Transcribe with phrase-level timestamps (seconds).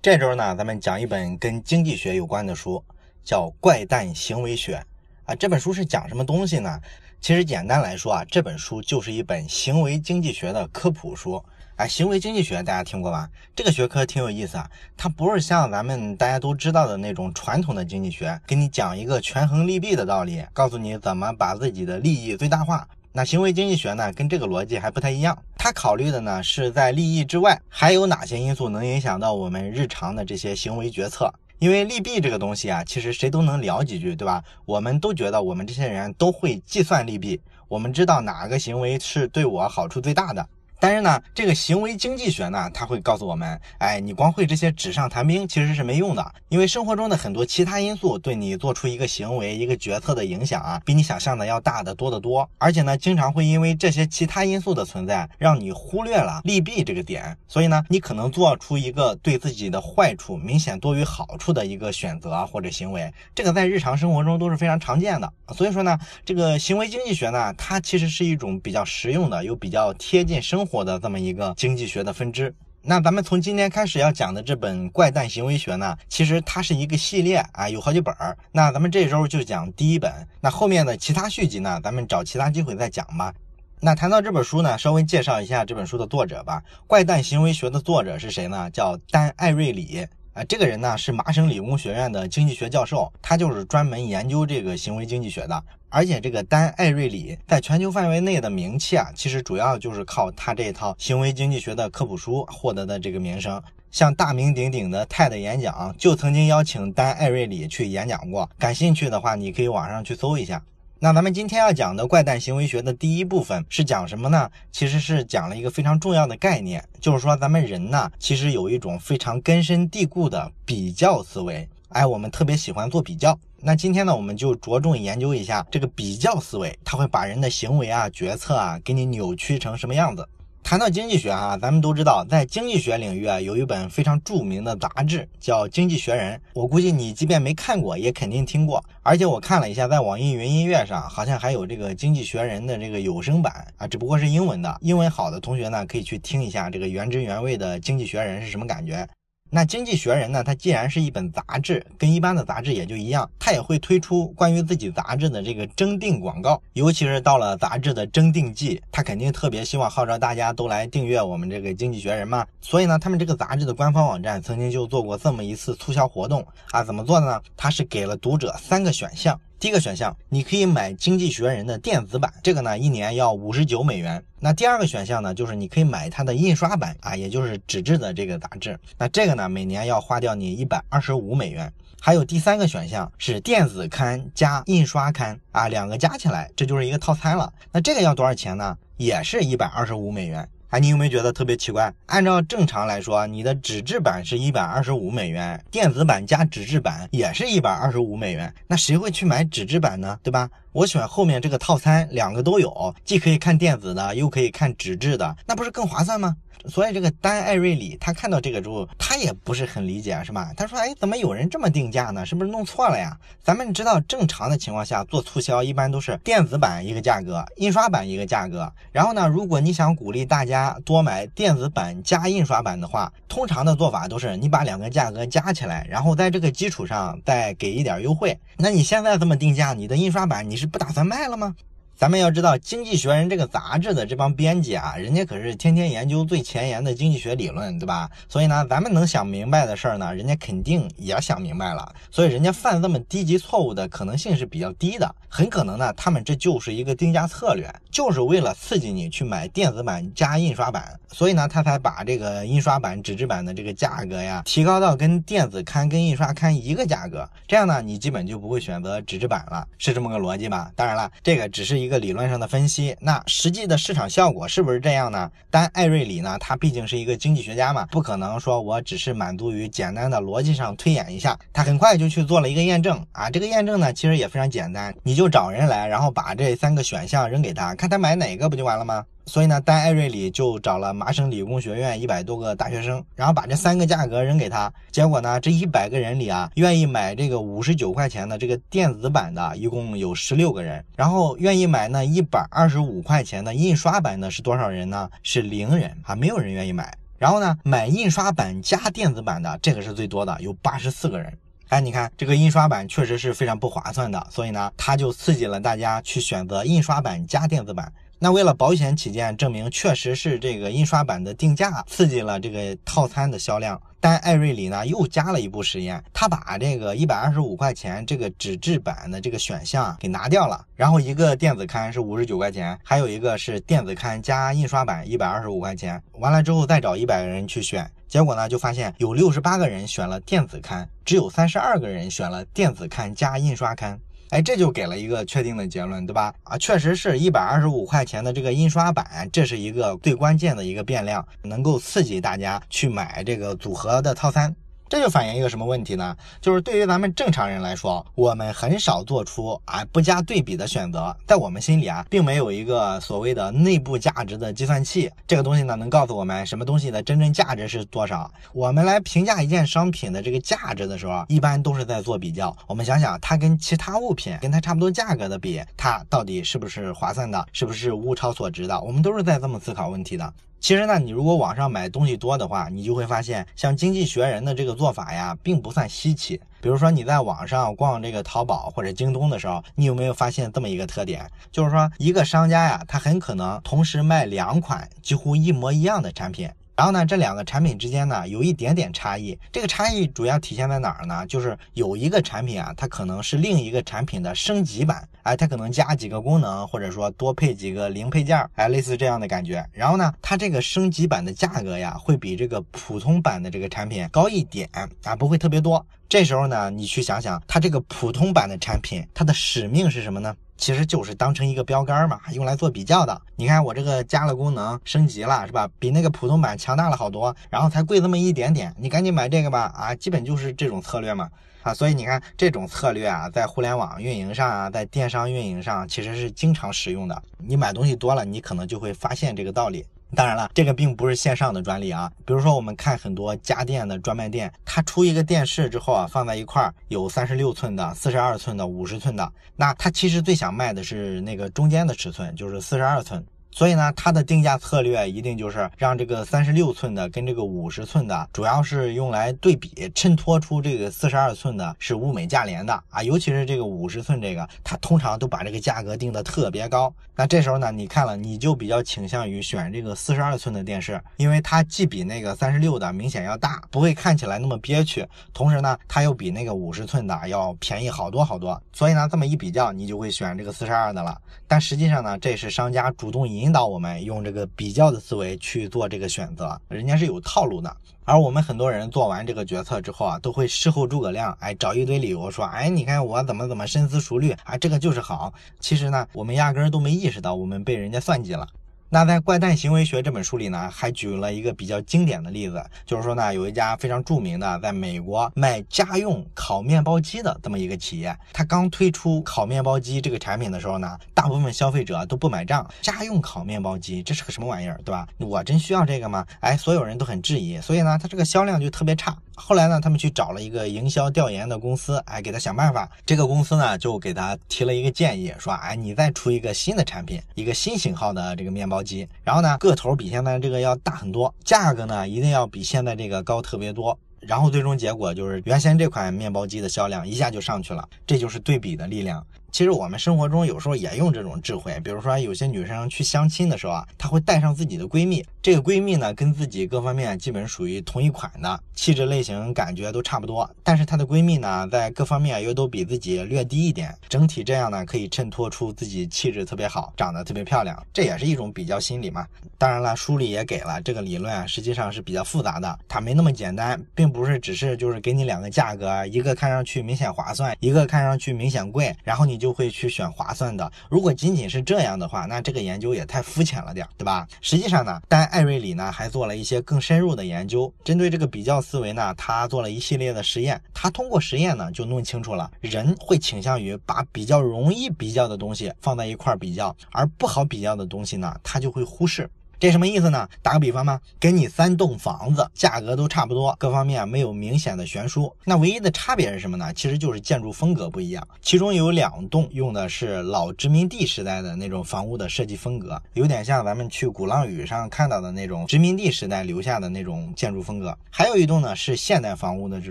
[0.00, 2.80] 这周呢，咱们讲一本跟经济学有关的书，
[3.24, 4.76] 叫《怪诞行为学》
[5.24, 5.34] 啊。
[5.34, 6.80] 这本书是讲什么东西呢？
[7.20, 11.44] 其实简单来说啊，这本书就是一本行为经济学的科普书。
[11.74, 13.28] 哎，行为经济学大家听过吧？
[13.56, 22.86] 这个学科挺有意思啊，它不是像咱们大家都知道的那种传统的经济学，给你讲一个权衡利弊的道理，告诉你怎么把自己的利益最大化。
[23.12, 25.36] 那行为经济学呢，跟这个逻辑还不太一样。
[25.56, 31.32] 它考虑的呢，是在利益之外，还有哪些因素能影响到我们日常的这些行为决策。
[31.58, 34.44] 因为利弊这个东西啊，其实谁都能聊几句，对吧？
[34.64, 40.46] 我们都觉得我们这些人都会计算利弊，我们知道哪个行为是对我好处最大的。
[40.80, 52.48] 但是呢，这个行为经济学呢，它会告诉我们，哎，你光会这些纸上谈兵其实是没用的，因为生活中的很多其他因素对你做出一个行为、一个决策的影响啊，比你想象的要大得多得多。
[52.58, 65.32] 而且呢，经常会因为这些其他因素的存在，让你忽略了利弊这个点，所以呢，你可能做出一个对自己的坏处明显多于好处的一个选择或者行为，这个在日常生活中都是非常常见的。
[65.56, 70.60] 所以说呢，这个行为经济学呢，它其实是一种比较实用的，又比较贴近生。
[70.60, 78.36] 活的这么一个经济学的分支，那咱们从今天开始要讲的这本《怪诞行为学》呢，其实它是一个系列啊，有好几本儿。
[78.52, 83.32] 那咱们这周就讲第一本，那后面的其他续集呢，咱们找其他机会再讲吧。
[83.80, 86.62] 那谈到这本书呢，稍微介绍一下这本书的作者吧。
[86.86, 88.70] 《怪诞行为学》的作者是谁呢？
[88.70, 90.06] 叫丹·艾瑞里。
[90.34, 95.64] 啊，这个人呢是麻省理工学院的经济学教授，他就是专门研究这个行为经济学的。
[95.90, 103.62] 而且这个丹·艾瑞里在全球范围内的名气啊，其实主要就是靠他这套行为经济学的科普书获得的这个名声。
[103.90, 108.48] 像大名鼎鼎的泰的演讲，就曾经邀请丹·艾瑞里去演讲过。
[108.58, 110.62] 感兴趣的话，你可以网上去搜一下。
[111.00, 114.50] 那咱们今天要讲的怪诞行为学的第一部分是讲什么呢？
[114.70, 121.66] 其实是讲了一个非常重要的概念，就是说咱们人呢，其实有一种非常根深蒂固的比较思维。
[121.90, 123.38] 哎，我们特别喜欢做比较。
[123.60, 130.26] 那今天呢，我们就着重研究一下这个比较思维，它会把人的行为啊、决策啊，给你扭曲成什么样子。
[130.62, 136.36] 谈到经济学哈，咱们都知道，在经济学领域啊，有一本非常著名的杂志叫《经济学人》。
[136.52, 138.84] 我估计你即便没看过，也肯定听过。
[139.02, 144.78] 而且我看了一下，在网易云音乐上好像还有这个《经济学人》的这个有声版啊，只不过是英文的。
[144.82, 149.08] 英文好的同学呢，可以去听一下这个原汁原味的《经济学人》是什么感觉。
[149.50, 150.44] 那《经济学人》呢？
[150.44, 156.60] 它既然是一本杂志，跟一般的杂志也就一样，它也会推出关于自己杂志的这个征订广告。
[156.74, 162.46] 尤其是到了杂志的征订季，他肯定特别希望号召大家都来订阅我们这个《经济学人》嘛。
[162.60, 166.84] 所以呢，他们这个杂志的官方网站曾经就做过这么一次促销活动啊。
[166.84, 167.40] 怎么做的呢？
[167.56, 169.40] 他是给了读者三个选项。
[169.60, 174.22] 第一个选项，你可以买《经济学人》的电子版，这个呢一年要五十九美元。
[174.38, 178.78] 那第二个选项呢，就是你可以买它的印刷版啊，也就是纸质的这个杂志。
[178.96, 181.72] 那这个呢，每年要花掉你一百二十五美元。
[182.00, 187.52] 还有第三个选项是电子刊加印刷刊啊，两个加起来，这就是一个套餐了。
[187.72, 188.78] 那这个要多少钱呢？
[188.96, 190.48] 也是一百二十五美元。
[190.70, 191.90] 哎，你有没有觉得特别奇怪？
[192.06, 198.52] 按照正常来说，你的纸质版是一百二十五美元，电子版加纸质版也是一百二十五美元。
[198.66, 200.18] 那谁会去买纸质版呢？
[200.22, 200.46] 对吧？
[200.72, 206.36] 我选后面这个套餐，两个都有，既可以看电子的，又可以看纸质的，那不是更划算吗？
[206.66, 210.52] 所以这个丹艾瑞里他看到这个之后，他也不是很理解，是吧？
[210.56, 212.24] 他说：“哎，怎么有人这么定价呢？
[212.24, 213.16] 是不是弄错了呀？
[213.42, 218.72] 咱们知道正常的情况下做促销，一般都是电子版一个价格，印刷版一个价格。
[218.92, 228.38] 然后呢，如果你想鼓励大家多买电子版加印刷版的话，通常的做法都是你把两个价格加起来，然后在这个基础上再给一点优惠。
[228.56, 231.54] 那你现在这么定价，你的印刷版你是不打算卖了吗？”
[231.98, 238.08] 咱们要知道，《经济学人》这个杂志的这帮编辑啊，人家可是天天研究最前沿的经济学理论，对吧？
[238.28, 241.92] 所以呢，咱们能想明白的事儿呢，人家肯定也想明白了。
[242.08, 245.12] 所以人家犯这么低级错误的可能性是比较低的。
[245.28, 250.96] 很可能呢，他们这就是一个定价策略，就是为了刺激你去买电子版加印刷版。
[251.10, 257.28] 所以呢，他才把这个印刷版、纸质版的这个价格呀，提高到跟电子刊、跟印刷刊一个价格。
[257.48, 260.70] 这样呢，你基本就不会选择纸质版了，是这么个逻辑吧？
[260.76, 261.87] 当然了，这个只是一。
[261.88, 265.30] 一个理论上的分析，那实际的市场效果是不是这样呢？
[265.50, 273.30] 但·艾瑞里呢，他毕竟是一个经济学家嘛，不可能说我只是满足于简单的逻辑上推演一下，他很快就去做了一个验证啊。
[273.30, 279.02] 这个验证呢，其实也非常简单，你就找人来，然后把这三个选项扔给他，看他买哪个不就完了吗？
[279.28, 284.72] 所以呢，丹艾瑞里就找了麻省理工学院一百多个大学生，然后把这三个价格扔给他。
[284.90, 290.82] 结果呢，这一百个人里啊，愿意买这个五十九块钱的这个电子版的，一共有十六个人。
[290.96, 295.08] 然后愿意买那一百二十五块钱的印刷版的是多少人呢？
[295.22, 296.92] 是零人啊，没有人愿意买。
[297.18, 301.36] 然后呢，买印刷版加电子版的这个是最多的，有八十四个人。
[301.68, 307.92] 哎，你看这个印刷版确实是非常不划算的，所以呢，他就刺激了大家去选择印刷版加电子版。
[308.20, 313.80] 那为了保险起见，证明确实是这个印刷版的定价刺激了这个套餐的销量。
[314.00, 326.00] 但艾瑞里呢又加了一步实验，他把这个一百二十五块钱这个纸质版的这个选项给拿掉了，然后一个电子刊是五十九块钱，还有一个是电子刊加印刷版一百二十五块钱。
[326.12, 333.98] 完了之后再找一百个人去选，结果呢就发现有六十八个人选了电子刊，只有三十二个人选了电子刊加印刷刊。
[334.30, 336.34] 哎，这就给了一个确定的结论，对吧？
[336.44, 344.54] 啊，确实是一百二十五块钱的这个印刷版，这是一个最关键的一个变量，能够刺激大家去买这个组合的套餐。
[344.88, 346.16] 这就反映一个什么问题呢？
[346.40, 358.30] 就是对于咱们正常人来说，我们很少做出啊不加对比的选择，在我们心里啊，并没有一个所谓的内部价值的计算器，这个东西呢，能告诉我们什么东西的真正价值是多少。
[358.52, 362.56] 我们来评价一件商品的这个价值的时候，一般都是在做比较。
[362.66, 368.80] 我们想想，它跟其他物品跟它差不多价格的比，它到底是不是划算的，是不是物超所值的？
[368.80, 370.32] 我们都是在这么思考问题的。
[370.60, 376.40] 其实呢，你如果网上买东西多的话，你就会发现，像经济学人的这个做法呀，并不算稀奇。
[376.60, 381.24] 比如说你在网上逛这个淘宝或者京东的时候，你有没有发现这么一个特点？
[381.52, 386.50] 就是说一个商家呀，他很可能同时卖两款几乎一模一样的产品。
[386.74, 391.26] 然后呢，这两个产品之间呢有一点点差异，这个差异主要体现在哪儿呢？
[391.26, 399.62] 就是有一个产品啊，它可能是另一个产品的升级版，哎，它可能加几个功能，或者说多配几个零配件，哎，类似这样的感觉。
[399.72, 404.66] 然后呢，它这个升级版的价格呀，会比这个普通版的这个产品高一点
[405.04, 405.84] 啊，不会特别多。
[406.08, 410.34] 这时候呢，你去想想，它这个普通版的产品，它的使命是什么呢？
[410.58, 413.22] 其实就是当成一个标杆嘛，用来做比较的。
[413.36, 415.66] 你看我这个加了功能，升级了，是吧？
[415.78, 419.72] 比那个普通版强大了好多，然后才贵那么一点点，你赶紧买这个吧！
[419.74, 421.30] 啊，基本就是这种策略嘛。
[421.62, 427.22] 啊，所以你看这种策略啊，在互联网运营上啊，在电商运营上其实是经常使用的。
[427.38, 429.84] 你买东西多了，你可能就会发现这个道理。
[430.14, 432.10] 当然了，这个并不是线上的专利啊。
[432.24, 443.24] 比如说，我们看很多家电的专卖店，它出一个电视之后啊，放在一块儿有三十六寸的、四十二寸的、五十寸的，那它其实最想卖的是那个中间的尺寸，就是四十二寸。
[443.50, 453.02] 所以呢，它的定价策略一定就是让这个三十六寸的跟这个五十寸的，主要是用来对比，衬托出这个四十二寸的是物美价廉的啊。
[453.02, 456.92] 尤其是这个五十寸这个，它通常都把这个价格定的特别高。
[457.16, 468.62] 那这时候呢，你看了你就比较倾向于选这个四十二寸的电视，因为它既比那个三十六的明显要大，不会看起来那么憋屈，同时呢，它又比那个五十寸的要便宜好多好多。
[468.72, 471.18] 所以呢，这么一比较，你就会选这个四十二的了。
[471.48, 473.37] 但实际上呢，这是商家主动引。
[473.38, 477.74] 引导我们用这个比较的思维去做这个选择，人家是有套路的。
[478.04, 485.32] 而我们很多人做完这个决策之后啊，都会事后诸葛亮，哎，找一堆理由说，哎，你看我怎么怎么深思熟虑啊，这个就是好。
[485.60, 488.48] 其实呢，我们压根儿都没意识到我们被人家算计了。
[488.90, 505.06] 那在《怪诞行为学》这本书里呢，还举了一个比较经典的例子，就是说呢，有一家非常著名的在美国卖家用烤面包机的这么一个企业，它刚推出烤面包机这个产品的时候呢，大部分消费者都不买账，家用烤面包机这是个什么玩意儿，对吧？
[505.18, 506.24] 我真需要这个吗？
[506.40, 509.14] 哎，所有人都很质疑，所以呢，它这个销量就特别差。
[509.38, 512.90] 后来呢，他们去找了一个营销调研的公司，哎，给他想办法。
[513.06, 523.96] 这个公司呢，就给他提了一个建议，说，哎，你再出一个新的产品，一个新型号的这个面包机，然后呢，个头比现在这个要大很多，价格呢，一定要比现在这个高特别多。
[524.20, 527.88] 然后最终结果就是，原先这款面包机的销量一下就上去了。
[528.04, 529.24] 这就是对比的力量。
[529.50, 549.26] 其实我们生活中有时候也用这种智慧，比如说有些女生去相亲的时候啊，她会带上自己的闺蜜，这个闺蜜呢跟自己各方面基本属于同一款的，气质类型感觉都差不多，但是她的闺蜜呢在各方面又都比自己略低一点，整体这样呢可以衬托出自己气质特别好，长得特别漂亮，这也是一种比较心理嘛。
[549.56, 559.37] 当然了，书里也给了这个理论啊，实际上是比较复杂的，它没那么简单，并不是只是就是给你两个价格，一个看上去明显划算，一个看上去明显贵，然后你。
[559.38, 560.70] 就会去选划算的。
[560.90, 564.26] 如果仅仅是这样的话，那这个研究也太肤浅了点，对吧？
[564.40, 570.60] 实际上呢，但艾瑞里呢还做了一些更深入的研究，针对这个比较思维呢，他做了一系列的实验。
[570.74, 579.28] 他通过实验呢，就弄清楚了人会倾向于把比较容易比较的东西放在一块比较，而不好比较的东西呢，他就会忽视。
[579.60, 580.28] 这什么意思呢？
[580.40, 586.72] 打个比方嘛，给你三栋房子，价格都差不多，各方面没有明显的悬殊，那唯一的差别是什么呢？
[586.74, 588.26] 其实就是建筑风格不一样。
[588.40, 597.96] 其中有两栋用的是老殖民地时代的那种房屋的设计风格，有点像咱们去鼓浪屿上看到的那种殖民地时代留下的那种建筑风格。
[598.10, 599.90] 还有一栋呢是现代房屋的这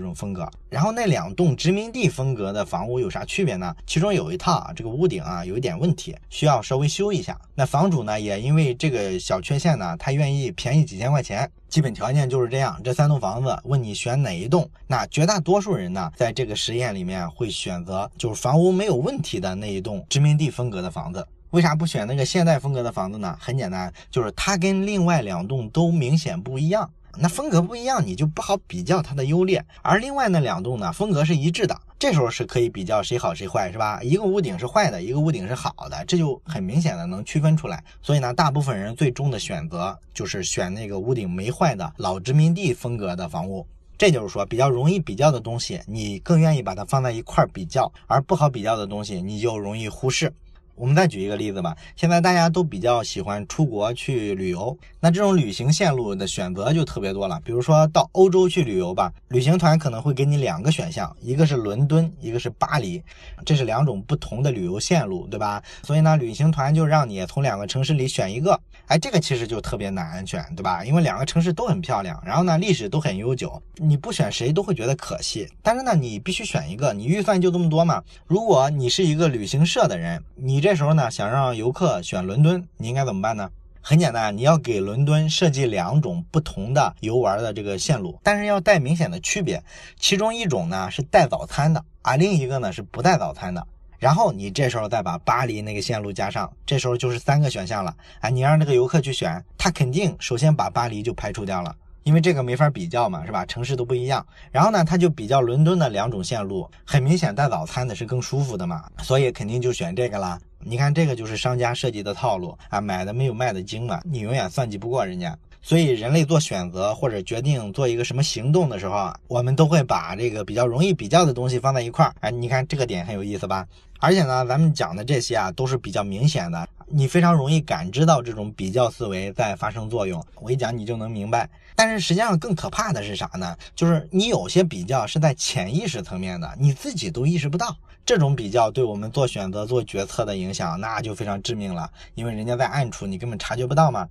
[0.00, 0.48] 种风格。
[0.70, 3.74] 然后那两栋殖民地风格的房屋有啥区别呢？
[3.86, 7.38] 其中有一套啊，这个屋顶啊有一点问题，需要稍微修一下。
[7.54, 12.80] 那房主呢也因为这个小现呢，他愿意便宜几千块钱，基本条件就是这样。
[12.84, 21.26] 这三栋房子问你选哪一栋，那绝大多数人呢，在这个实验里面会选择就是房屋没有问题的那一栋殖民地风格的房子。
[21.50, 23.34] 为啥不选那个现代风格的房子呢？
[23.40, 26.88] 很简单，就是它跟另外两栋都明显不一样。
[27.16, 29.64] 那风格不一样，你就不好比较它的优劣。
[29.82, 34.00] 而另外那两栋呢，风格是一致的，这时候是可以比较谁好谁坏，是吧？
[34.02, 37.82] 一个屋顶是坏的，一个屋顶是好的，这就很明显的能区分出来。
[38.02, 43.66] 所以呢，大部分人最终的选择就是选那个屋顶没坏的老殖民地风格的房屋。
[43.96, 50.32] 这就是说，比较容易比较的东西，你更愿意把它放在一块比较；而不好比较的东西，你就容易忽视。
[50.78, 51.76] 我们再举一个例子吧。
[51.96, 57.40] 现在大家都比较喜欢出国去旅游，那这种旅行线路的选择就特别多了。
[57.44, 63.02] 比如说到欧洲去旅游吧，旅行团可能会给你两个选项，一个是伦敦，一个是巴黎，
[63.44, 65.62] 这是两种不同的旅游线路，对吧？
[65.82, 68.58] 所以呢，旅行团就让你从两个城市里选一个。
[68.86, 70.82] 哎，这个其实就特别难选，对吧？
[70.82, 75.46] 因为两个城市都很漂亮，然后呢，历史都很悠久，你不选谁都会觉得可惜。
[75.62, 78.02] 但是呢，你必须选一个，你预算就这么多嘛。
[78.26, 83.50] 如果你是一个旅行社的人，你这这时候呢想让游客选伦敦，你应该怎么办呢？
[83.80, 89.64] 很简单，你要给伦敦设计两种不同的游玩的这个线路，但是要带明显的区别。
[89.98, 93.66] 其中一种呢是带早餐的，啊，另一个呢是不带早餐的。
[93.98, 97.96] 然后你这时候再把巴黎那个线路加上，这时候就是三个选项了。
[98.20, 103.46] 哎，你让这个游客去选，他肯定首先把巴黎就排除掉了，因为这个没法比较嘛，是吧？
[103.46, 104.26] 城市都不一样。
[104.52, 110.38] 然后呢，他就比较伦敦的两种线路，很明显带早餐的是更舒服的嘛，所以肯定就选这个啦。
[110.64, 115.36] 你看这个就是商家设计的套路啊，买的没有卖的精嘛，你永远算计不过人家。
[115.60, 122.14] 所以人类做选择或者决定做一个什么行动的时候啊，我们都会把这个比较容易比较的东西放在一块儿。
[122.20, 123.66] 哎，你看这个点很有意思吧？
[123.98, 130.24] 而且呢，咱们讲的这些啊，都是比较明显的，你非常容易感知到这种比较思维在发生作用。
[130.36, 131.48] 我一讲你就能明白。
[131.74, 133.56] 但是实际上更可怕的是啥呢？
[133.74, 137.76] 就是你有些比较是在潜意识层面的，你自己都意识不到。
[138.08, 141.90] 这种比较对我们做选择、做决策的影响，那就非常致命了。
[142.14, 144.08] 因为人家在暗处，你根本察觉不到嘛。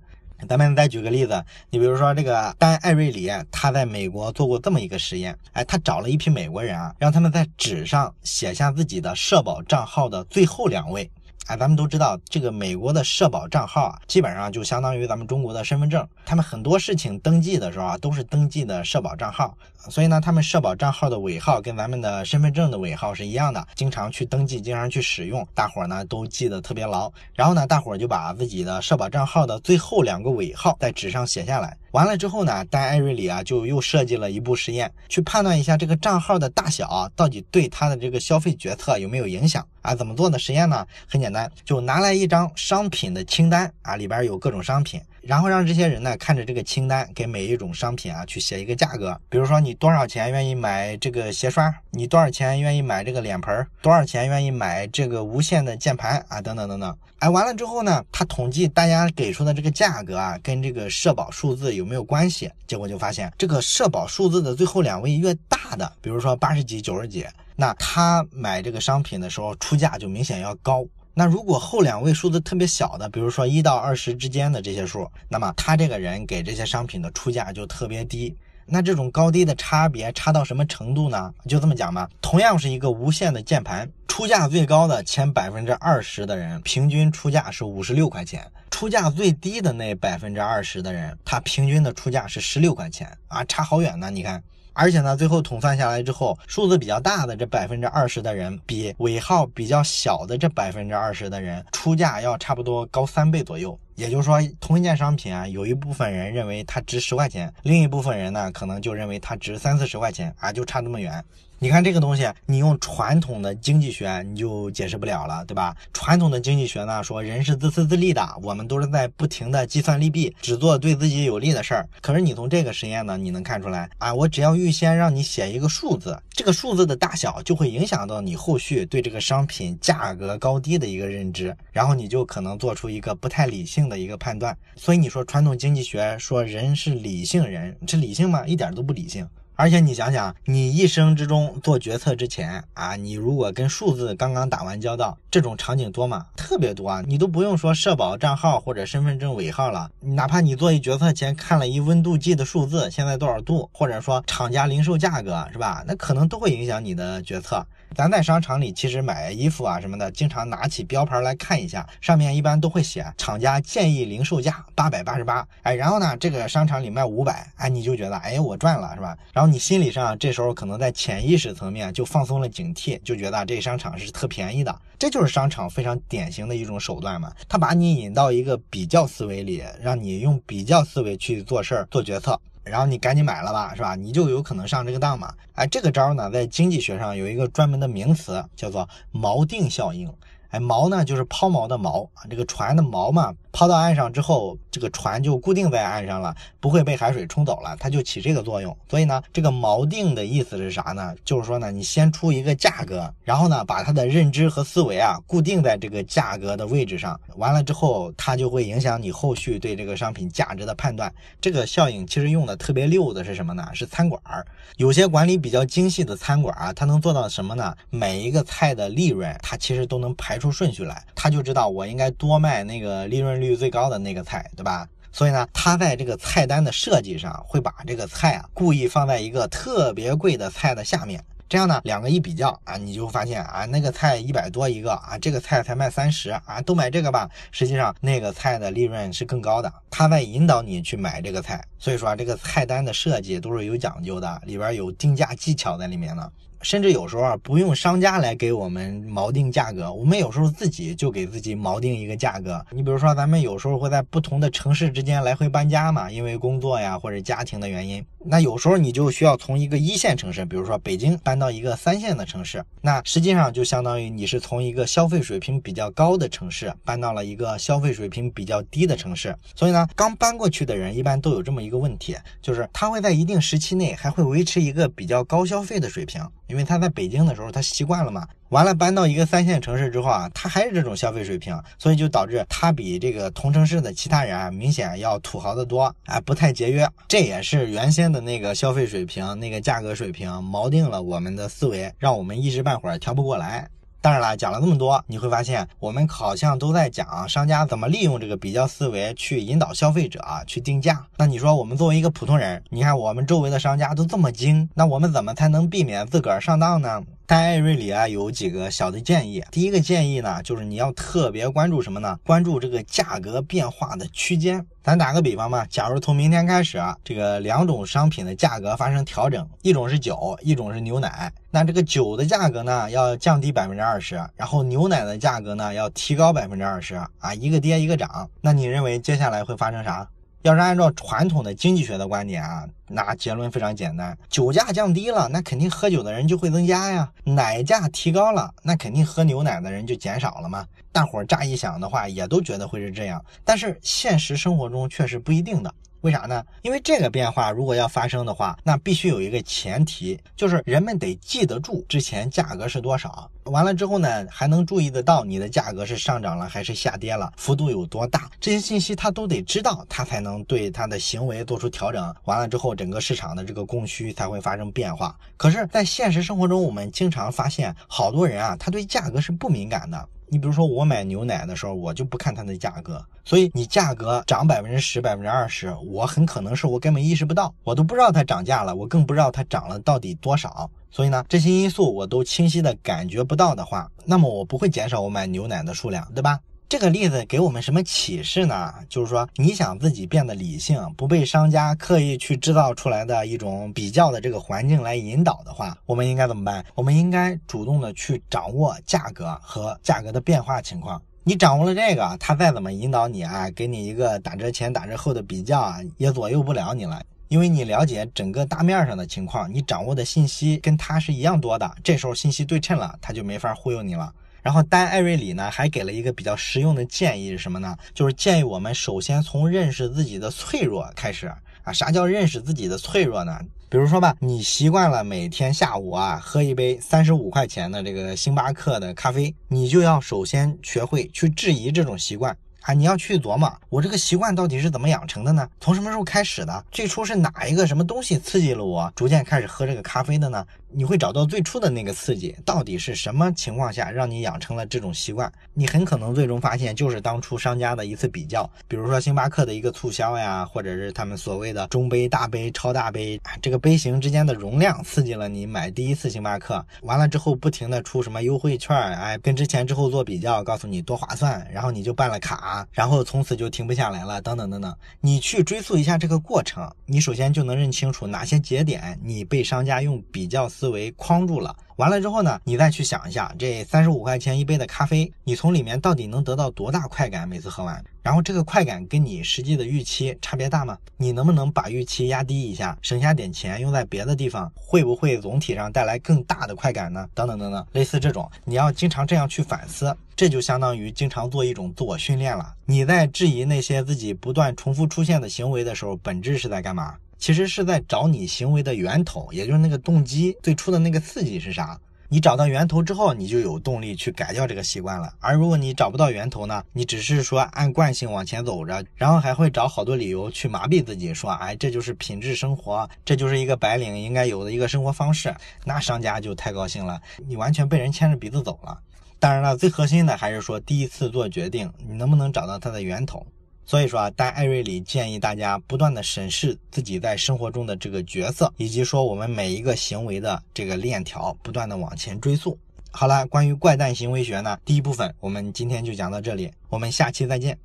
[0.48, 11.10] 咱们再举个例子，你比如说这个丹·艾瑞里，他在美国做过这么一个实验，哎，他找了一批美国人啊，让他们在纸上写下自己的社保账号的最后两位。
[11.48, 19.56] 哎，咱们都知道，这个美国的社保账号啊，基本上就相当于咱们中国的身份证，他们很多事情登记的时候啊，都是登记的社保账号。
[19.88, 27.10] 所以呢，他们社保账号的尾号跟咱们的身份证的尾号是一样的，经常去登记，经常去使用，大伙儿呢都记得特别牢。
[27.34, 31.74] 然后呢，大伙儿就把自己的社保账号的最后两个尾号在纸上写下来。
[31.92, 39.94] 完了之后呢，丹艾瑞里啊就又设计了一步实验，去判断一下这个账号的大小到底对他的这个消费决策有没有影响啊？
[39.94, 40.86] 怎么做的实验呢？
[41.06, 45.00] 很简单，就拿来一张商品的清单啊，里边有各种商品。
[45.22, 49.18] 然后让这些人呢看着这个清单，给每一种商品啊去写一个价格。
[49.28, 51.74] 比如说你多少钱愿意买这个鞋刷？
[51.90, 53.66] 你多少钱愿意买这个脸盆？
[53.82, 56.40] 多少钱愿意买这个无线的键盘啊？
[56.40, 56.96] 等等等等。
[57.18, 62.50] 哎，完了之后呢，他统计大家给出的这个价格啊，跟这个社保数字有没有关系？
[62.66, 70.84] 结果就发现，这个社保数字的最后两位越大的，比如说八十几、九十几，那他买这个商品的时候出价就明显要高。
[71.18, 78.32] 那如果后两位数字特别小的，比如说一到二十之间的这些数，那么他这个人给这些商品的出价就特别低。
[78.64, 81.34] 那这种高低的差别差到什么程度呢？
[81.48, 94.08] 就这么讲吧，同样是一个无线的键盘，出价最高的前百分之二十的人，平均出价是五十六块钱；出价最低的那百分之二十的人，他平均的出价是十六块钱啊，差好远呢！
[94.08, 94.40] 你看。
[94.80, 103.76] 而且呢，最后统算下来之后，数字比较大的这百分之二十的人，比尾号比较小的这百分之二十的人出价要差不多高三倍左右。
[103.96, 111.24] 也就是说，同一件商品啊，有一部分人认为它值十块钱，另一部分人呢，可能就认为它值三四十块钱啊，就差那么远。
[111.58, 115.76] 你看这个东西，你用传统的经济学你就解释不了了，对吧？
[115.92, 121.88] 传统的经济学呢说人是自私自利的，我们都是在不停的计算利弊，只做对自己有利的事儿。
[122.00, 133.88] 可是你从这个实验呢，你能看出来啊，我只要预先让你写一个数字，这个数字的大小就会影响到你后续对这个商品价格高低的一个认知，然后你就可能做出一个不太理性。
[133.88, 134.54] 的一个判断。
[134.76, 138.46] 所以你说传统经济学说人是理性人，这理性吗？
[138.46, 139.26] 一点都不理性。
[139.60, 146.26] 而且你想想，你一生之中做决策之前啊，你如果跟数字刚刚打完交道，这种场景多吗？
[146.36, 147.02] 特别多啊！
[147.04, 155.82] 你都不用说社保账号或者身份证尾号了，哪怕你做一决策前看了一温度计的数字，现在多少度，或者说厂家零售价格，是吧？
[155.88, 157.66] 那可能都会影响你的决策。
[157.96, 169.16] 咱在商场里其实买衣服啊什么的，经常拿起标牌来看一下，上面一般都会写厂家建议零售价八百八十八，哎，然后呢，这个商场里卖五百，哎，你就觉得哎我赚了是吧？
[169.32, 182.38] 然后你心理上这时候可能在潜意识层面就放松了警惕，就觉得这商场是特便宜的，这就是商场非常典型的一种手段嘛，他把你引到一个比较思维里，让你用比较思维去做事儿、做决策。
[182.64, 183.94] 然后你赶紧买了吧，是吧？
[183.94, 185.32] 你就有可能上这个当嘛。
[185.54, 190.12] 哎，这个招呢，在经济学上有一个专门的名词，叫做锚定效应。
[190.50, 198.74] 哎，锚呢就是抛锚的锚啊，这个船的锚嘛，抛到岸上之后，这个船就固定在岸上了，不会被海水冲走了，它就起这个作用。
[198.88, 201.14] 所以呢，这个锚定的意思是啥呢？
[201.24, 211.12] 就是说呢，你先出一个价格，然后呢，把它的认知和思维啊固定在这个价格的位置上，完了之后，它就会影响你后续对这个商品价值的判断。
[211.42, 213.68] 这个效应其实用的特别溜的是什么呢？
[213.74, 214.46] 是餐馆儿，
[214.78, 217.74] 有些管理比较精细的餐馆啊，它能做到什么呢？
[217.90, 220.38] 每一个菜的利润，它其实都能排。
[220.38, 224.88] 出顺序来，他就知道我应该多卖那个利润率最高的那个菜，对吧？
[225.10, 237.28] 所以呢，他在这个菜单的设计上会把这个菜啊故意放在一个特别贵的菜的下面，这样呢，两个一比较啊，你就发现啊，那个菜一百多一个啊，这个菜才卖三十啊，都买这个吧。
[237.50, 241.64] 实际上那个菜的利润是更高的，他在引导你去买这个菜。
[241.78, 246.30] 所以说啊，这个菜单的设计都是有讲究的，里边有定价技巧在里面呢。
[246.62, 252.64] 甚至有时候啊，不用商家来给我们锚定价格，我们有时候自己就给自己锚定一个价格。
[252.70, 258.04] 你比如说，咱们有时候会在不同的城市之间来回搬家嘛，因为工作呀或者家庭的原因。
[258.24, 262.62] 那有时候你就需要从一个一线城市，比如说北京，搬到一个三线的城市。
[262.82, 269.34] 那实际上就相当于你是从一个消费水平比较高的城市搬到了一个消费水平比较低的城市。
[269.54, 276.20] 所以呢，刚搬过去的人一般都有这么一个问题，就是他会在一定时期内还会维持一个比较高消费的水平。
[276.48, 286.88] 因为他在北京的时候，他习惯了嘛，完了搬到一个三线城市之后啊，他还是这种消费水平，所以就导致他比这个同城市的其他人啊，明显要土豪的多，啊，不太节约。
[287.06, 293.68] 这也是原先的那个消费水平、那个价格水平锚定了我们的思维，让我们一时半会儿调不过来。
[294.00, 301.04] 当然了，讲了这么多，你会发现我们好像都在讲商家怎么利用这个比较思维去引导消费者啊去定价。
[301.16, 307.02] 那你说我们作为一个普通人，你看我们周围的商家都这么精，那我们怎么才能避免自个儿上当呢？
[307.28, 309.44] 戴艾瑞里啊，有几个小的建议。
[309.50, 312.18] 第一个建议呢，就是你要特别关注什么呢？
[312.24, 314.64] 关注这个价格变化的区间。
[314.82, 321.30] 咱打个比方吧，假如从明天开始啊，这个两种商品的价格发生调整，一种是酒，一种是牛奶。
[321.50, 328.30] 那这个酒的价格呢，要降低百分之二十，然后牛奶的价格呢，要提高百分之二十啊，一个跌一个涨。
[328.40, 330.08] 那你认为接下来会发生啥？
[330.42, 340.66] 要是按照传统的经济学的观点啊，那结论非常简单：酒价降低了，那肯定喝酒的人就会增加呀；奶价提高了，那肯定喝牛奶的人就减少了嘛。
[340.90, 345.72] 大伙儿乍一想的话，也都觉得会是这样，但是现实生活中却是不一定的。
[346.02, 346.44] 为啥呢？
[346.62, 353.28] 因为这个变化如果要发生的话，那必须有一个前提，就是人们得记得住之前价格是多少。
[353.46, 362.14] 完了之后呢，还能注意得到你的价格是上涨了还是下跌了，幅度有多大，这些信息他都得知道，他才能对他的行为做出调整。
[362.26, 365.18] 完了之后，整个市场的这个供需才会发生变化。
[365.36, 370.08] 可是，在现实生活中，我们经常发现，好多人啊，他对价格是不敏感的。
[370.30, 380.70] 你比如说，我买牛奶的时候，我就不看它的价格，所以你价格涨百分之十、百分之二十，我很可能是我根本意识不到，我都不知道它涨价了，我更不知道它涨了到底多少。
[380.90, 386.38] 所以呢，这些因素我都清晰的感觉不到的话，那么我不会减少我买牛奶的数量，对吧？
[386.68, 388.74] 这个例子给我们什么启示呢？
[388.90, 396.62] 就是说，你想自己变得理性，不被商家刻意去制造出来的一种比较的这个环境来引导的话，我们应该怎么办？
[396.74, 401.00] 我们应该主动的去掌握价格和价格的变化情况。
[401.24, 411.74] 你掌握了这个，他再怎么引导你啊，给你一个打折前打折后的比较啊，也左右不了你了，因为你了解整个大面上的情况，你掌握的信息跟他是一样多的。
[411.82, 414.12] 这时候信息对称了，他就没法忽悠你了。
[414.42, 417.76] 然后丹艾瑞里呢还给了一个比较实用的建议是什么呢？
[417.94, 421.72] 就是建议我们首先从认识自己的脆弱开始啊。
[421.72, 423.38] 啥叫认识自己的脆弱呢？
[423.68, 432.34] 比如说吧，你习惯了每天下午啊喝一杯三十五块钱的这个星巴克的咖啡，你就要首先学会去质疑这种习惯。
[432.62, 435.48] 啊，你要去琢磨，我这个习惯到底是怎么养成的呢？
[435.58, 436.64] 从什么时候开始的？
[436.70, 440.44] 最初是哪一个什么东西刺激了我，逐渐开始喝这个咖啡的呢？
[440.70, 445.32] 你会找到最初的那个刺激，到底是什么情况下让你养成了这种习惯？
[445.54, 464.76] 你很可能最终发现就是当初商家的一次比较，比如说星巴克的一个促销呀，或者是他们所谓的中杯、大杯、超大杯，这个杯型之间的容量刺激了你买第一次星巴克，完了之后不停的出什么优惠券，哎，跟之前之后做比较，告诉你多划算，然后你就办了卡，然后从此就停不下来了，等等等等。
[465.00, 470.46] 你去追溯一下这个过程，你首先就能认清楚哪些节点你被商家用比较。
[470.58, 477.28] 思维框住了，完了之后呢，你再去想一下，这三十五块钱一杯的咖啡，你从里面到底能得到多大快感？
[477.28, 480.76] 每次喝完，然后这个快感跟你实际的预期差别大吗？
[480.96, 484.50] 你能不能把预期压低一下，省下点钱用在别的地方？
[484.56, 487.06] 会不会总体上带来更大的快感呢？
[487.14, 492.52] 等等等等，类似这种，你要经常这样去反思，这就相当于经常做一种自我训练了。
[492.66, 496.96] 你在质疑那些自己不断重复出现的行为的时候，本质是在干嘛？
[497.18, 501.78] 其实是在找你行为的源头，也就是那个动机最初的那个刺激是啥？
[502.10, 505.12] 你找到源头之后，你就有动力去改掉这个习惯了。
[505.20, 515.34] 而如果你找不到源头呢，你只是说按惯性往前走着，然后还会找好多理由去麻痹自己，说哎，这就是品质生活，这就是一个白领应该有的一个生活方式。
[515.66, 518.80] 那商家就太高兴了，你完全被人牵着鼻子走了。
[519.18, 523.26] 当然了，最核心的还是说第一次做决定，你能不能找到它的源头？
[523.68, 532.58] 所以说啊，戴艾瑞里建议大家不断的审视自己在生活中的这个角色，以及说我们每一个行为的这个链条，不断的往前追溯。
[532.90, 537.58] 好了，关于怪诞行为学呢，第一部分我们今天就讲到这里，我们下期再见。